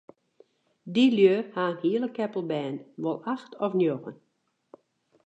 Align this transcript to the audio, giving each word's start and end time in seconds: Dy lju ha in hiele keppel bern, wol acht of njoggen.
Dy 0.93 1.05
lju 1.15 1.35
ha 1.53 1.63
in 1.71 1.81
hiele 1.81 2.09
keppel 2.17 2.43
bern, 2.51 2.75
wol 3.01 3.19
acht 3.33 3.51
of 3.65 3.71
njoggen. 3.79 4.17